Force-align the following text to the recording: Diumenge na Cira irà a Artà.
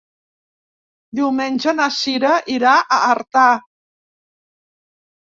Diumenge 1.19 1.75
na 1.81 1.87
Cira 1.99 2.33
irà 2.57 2.75
a 2.81 3.01
Artà. 3.13 3.47